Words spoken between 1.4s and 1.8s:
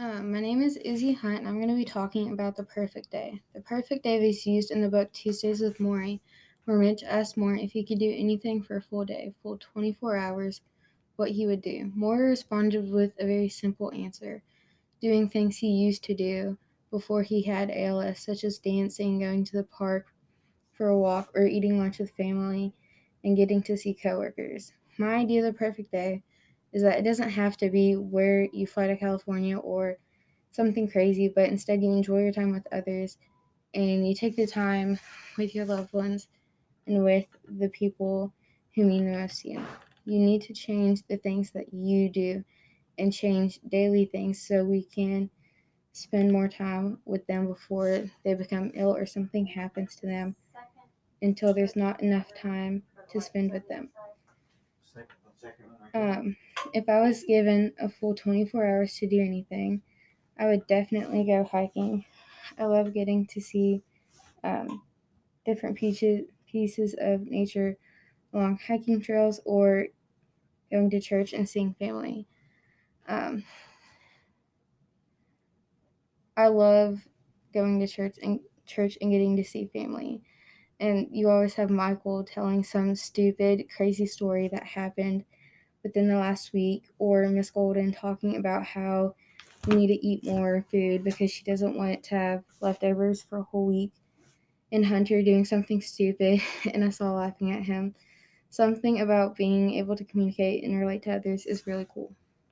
and I'm going to